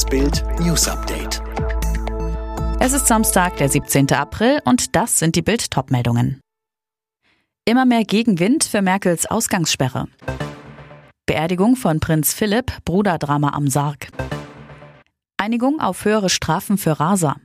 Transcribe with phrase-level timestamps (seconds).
[0.00, 1.42] Das Bild News Update.
[2.80, 4.10] Es ist Samstag, der 17.
[4.12, 6.40] April und das sind die Bild Topmeldungen.
[7.66, 10.08] Immer mehr Gegenwind für Merkels Ausgangssperre.
[11.26, 14.08] Beerdigung von Prinz Philipp, Bruderdrama am Sarg.
[15.36, 17.36] Einigung auf höhere Strafen für Raser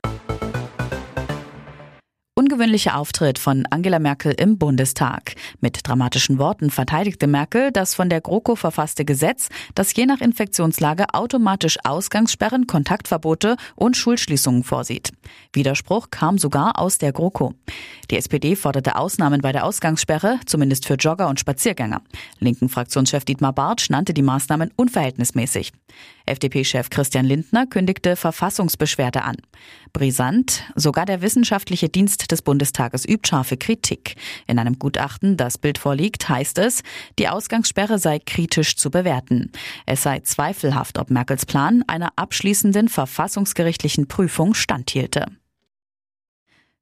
[2.55, 5.35] ungewöhnlicher Auftritt von Angela Merkel im Bundestag.
[5.59, 11.13] Mit dramatischen Worten verteidigte Merkel das von der GroKo verfasste Gesetz, das je nach Infektionslage
[11.13, 15.11] automatisch Ausgangssperren, Kontaktverbote und Schulschließungen vorsieht.
[15.51, 17.53] Widerspruch kam sogar aus der GroKo.
[18.09, 22.03] Die SPD forderte Ausnahmen bei der Ausgangssperre, zumindest für Jogger und Spaziergänger.
[22.39, 25.73] Linken Fraktionschef Dietmar Bartsch nannte die Maßnahmen unverhältnismäßig.
[26.25, 29.37] FDP-Chef Christian Lindner kündigte Verfassungsbeschwerde an.
[29.93, 34.15] Brisant, sogar der wissenschaftliche Dienst des Bundestages übt scharfe Kritik.
[34.47, 36.83] In einem Gutachten, das Bild vorliegt, heißt es,
[37.19, 39.51] die Ausgangssperre sei kritisch zu bewerten.
[39.85, 45.25] Es sei zweifelhaft, ob Merkels Plan einer abschließenden verfassungsgerichtlichen Prüfung standhielte.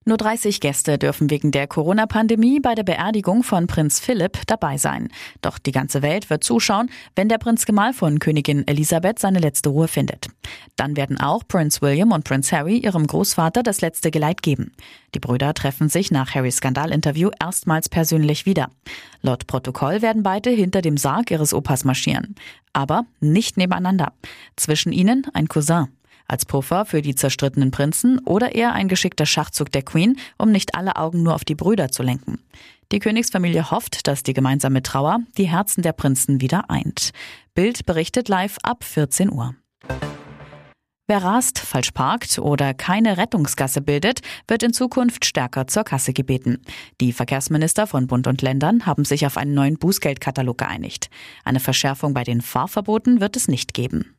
[0.05, 5.07] Nur 30 Gäste dürfen wegen der Corona-Pandemie bei der Beerdigung von Prinz Philipp dabei sein.
[5.41, 9.69] Doch die ganze Welt wird zuschauen, wenn der Prinz Gemahl von Königin Elisabeth seine letzte
[9.69, 10.27] Ruhe findet.
[10.75, 14.73] Dann werden auch Prinz William und Prinz Harry ihrem Großvater das letzte Geleit geben.
[15.15, 18.69] Die Brüder treffen sich nach Harrys Skandalinterview erstmals persönlich wieder.
[19.21, 22.35] Laut Protokoll werden beide hinter dem Sarg ihres Opas marschieren.
[22.73, 24.11] Aber nicht nebeneinander.
[24.57, 25.87] Zwischen ihnen ein Cousin.
[26.27, 30.75] Als Puffer für die zerstrittenen Prinzen oder eher ein geschickter Schachzug der Queen, um nicht
[30.75, 32.39] alle Augen nur auf die Brüder zu lenken.
[32.91, 37.11] Die Königsfamilie hofft, dass die gemeinsame Trauer die Herzen der Prinzen wieder eint.
[37.55, 39.55] Bild berichtet live ab 14 Uhr.
[41.05, 46.61] Wer rast, falsch parkt oder keine Rettungsgasse bildet, wird in Zukunft stärker zur Kasse gebeten.
[47.01, 51.09] Die Verkehrsminister von Bund und Ländern haben sich auf einen neuen Bußgeldkatalog geeinigt.
[51.43, 54.15] Eine Verschärfung bei den Fahrverboten wird es nicht geben.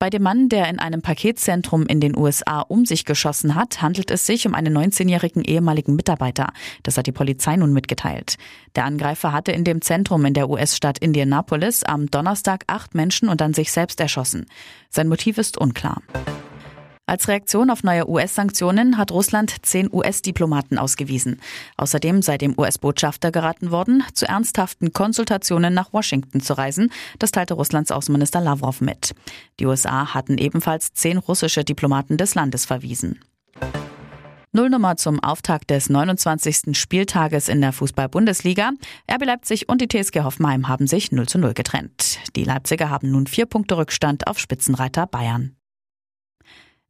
[0.00, 4.12] Bei dem Mann, der in einem Paketzentrum in den USA um sich geschossen hat, handelt
[4.12, 6.52] es sich um einen 19-jährigen ehemaligen Mitarbeiter.
[6.84, 8.36] Das hat die Polizei nun mitgeteilt.
[8.76, 13.40] Der Angreifer hatte in dem Zentrum in der US-Stadt Indianapolis am Donnerstag acht Menschen und
[13.40, 14.46] dann sich selbst erschossen.
[14.88, 16.00] Sein Motiv ist unklar.
[17.08, 21.40] Als Reaktion auf neue US-Sanktionen hat Russland zehn US-Diplomaten ausgewiesen.
[21.78, 26.92] Außerdem sei dem US-Botschafter geraten worden, zu ernsthaften Konsultationen nach Washington zu reisen.
[27.18, 29.14] Das teilte Russlands Außenminister Lavrov mit.
[29.58, 33.18] Die USA hatten ebenfalls zehn russische Diplomaten des Landes verwiesen.
[34.52, 36.78] Nullnummer zum Auftakt des 29.
[36.78, 38.72] Spieltages in der Fußball-Bundesliga.
[39.10, 42.18] RB Leipzig und die TSG Hoffenheim haben sich 0 zu 0 getrennt.
[42.36, 45.57] Die Leipziger haben nun vier Punkte Rückstand auf Spitzenreiter Bayern.